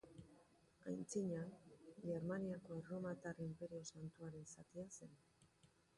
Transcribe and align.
Antzina, 0.91 1.43
Germaniako 2.05 2.79
Erromatar 2.79 3.45
Inperio 3.49 3.85
Santuaren 3.93 4.51
zatia 4.57 4.87
zen. 4.97 5.15